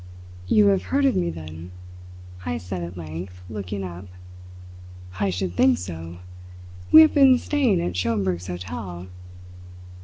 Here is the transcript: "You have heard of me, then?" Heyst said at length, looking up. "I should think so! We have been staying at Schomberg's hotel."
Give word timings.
"You 0.47 0.65
have 0.69 0.81
heard 0.85 1.05
of 1.05 1.15
me, 1.15 1.29
then?" 1.29 1.69
Heyst 2.43 2.65
said 2.65 2.81
at 2.81 2.97
length, 2.97 3.43
looking 3.51 3.83
up. 3.83 4.07
"I 5.19 5.29
should 5.29 5.53
think 5.55 5.77
so! 5.77 6.17
We 6.91 7.01
have 7.01 7.13
been 7.13 7.37
staying 7.37 7.79
at 7.81 7.95
Schomberg's 7.95 8.47
hotel." 8.47 9.05